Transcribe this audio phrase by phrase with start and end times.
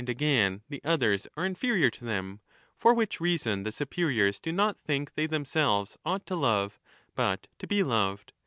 [0.03, 2.39] H i2io^ MAGNA MORALIA again the others are inferior to them,
[2.75, 6.79] for which reason the superiors do not think they themselves ought to love
[7.13, 8.33] but 20 to be loved.